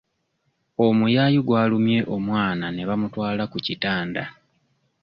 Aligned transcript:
Omuyaayu 0.85 1.39
gwalumye 1.47 1.99
omwana 2.15 2.65
ne 2.71 2.83
bamutwala 2.89 3.43
ku 3.51 3.57
kitanda. 3.65 4.23